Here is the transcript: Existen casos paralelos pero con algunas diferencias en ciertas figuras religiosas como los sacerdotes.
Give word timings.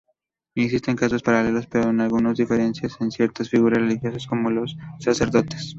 Existen 0.55 0.95
casos 0.95 1.21
paralelos 1.21 1.67
pero 1.67 1.83
con 1.83 2.01
algunas 2.01 2.35
diferencias 2.35 2.99
en 3.01 3.11
ciertas 3.11 3.51
figuras 3.51 3.83
religiosas 3.83 4.25
como 4.25 4.49
los 4.49 4.75
sacerdotes. 4.99 5.69